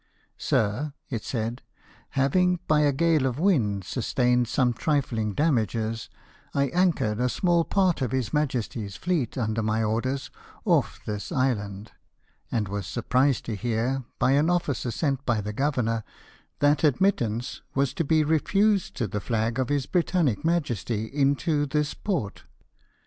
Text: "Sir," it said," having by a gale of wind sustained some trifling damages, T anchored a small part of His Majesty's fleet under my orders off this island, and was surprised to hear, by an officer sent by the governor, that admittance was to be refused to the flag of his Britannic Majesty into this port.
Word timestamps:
"Sir," 0.39 0.93
it 1.11 1.23
said," 1.23 1.61
having 2.19 2.59
by 2.65 2.79
a 2.79 2.91
gale 2.91 3.27
of 3.27 3.37
wind 3.37 3.83
sustained 3.83 4.47
some 4.47 4.73
trifling 4.73 5.35
damages, 5.35 6.09
T 6.55 6.71
anchored 6.73 7.19
a 7.19 7.29
small 7.29 7.63
part 7.63 8.01
of 8.01 8.11
His 8.11 8.33
Majesty's 8.33 8.95
fleet 8.95 9.37
under 9.37 9.61
my 9.61 9.83
orders 9.83 10.31
off 10.65 11.05
this 11.05 11.31
island, 11.31 11.91
and 12.51 12.67
was 12.67 12.87
surprised 12.87 13.45
to 13.45 13.55
hear, 13.55 14.03
by 14.17 14.31
an 14.31 14.49
officer 14.49 14.89
sent 14.89 15.23
by 15.23 15.39
the 15.39 15.53
governor, 15.53 16.03
that 16.61 16.83
admittance 16.83 17.61
was 17.75 17.93
to 17.93 18.03
be 18.03 18.23
refused 18.23 18.95
to 18.95 19.05
the 19.05 19.21
flag 19.21 19.59
of 19.59 19.69
his 19.69 19.85
Britannic 19.85 20.43
Majesty 20.43 21.05
into 21.05 21.67
this 21.67 21.93
port. 21.93 22.41